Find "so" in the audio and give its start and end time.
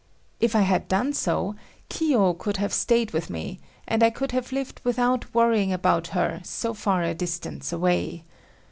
1.13-1.55, 6.43-6.73